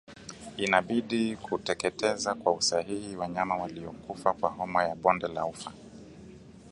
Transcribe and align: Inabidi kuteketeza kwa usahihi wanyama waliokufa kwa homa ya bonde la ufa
Inabidi 0.57 1.35
kuteketeza 1.35 2.35
kwa 2.35 2.53
usahihi 2.53 3.15
wanyama 3.15 3.55
waliokufa 3.57 4.33
kwa 4.33 4.49
homa 4.49 4.83
ya 4.83 4.95
bonde 4.95 5.27
la 5.27 5.45
ufa 5.45 5.73